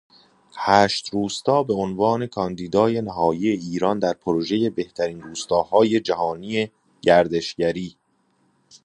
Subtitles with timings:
[0.57, 7.97] هشت روستا به عنوان کاندیدای نهایی ایران در پروژه بهترین روستاهای جهانی گردشگری